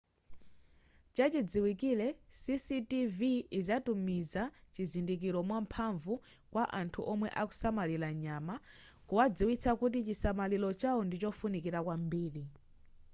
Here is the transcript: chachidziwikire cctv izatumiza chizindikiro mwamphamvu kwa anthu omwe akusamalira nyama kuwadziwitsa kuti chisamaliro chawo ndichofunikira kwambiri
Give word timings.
chachidziwikire 1.15 2.07
cctv 2.41 3.19
izatumiza 3.59 4.43
chizindikiro 4.73 5.39
mwamphamvu 5.47 6.13
kwa 6.51 6.63
anthu 6.79 6.99
omwe 7.11 7.27
akusamalira 7.41 8.09
nyama 8.23 8.55
kuwadziwitsa 9.07 9.71
kuti 9.79 9.97
chisamaliro 10.07 10.69
chawo 10.81 11.01
ndichofunikira 11.07 11.79
kwambiri 11.85 12.43